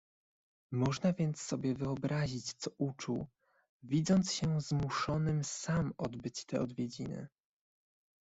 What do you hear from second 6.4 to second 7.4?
te odwiedziny."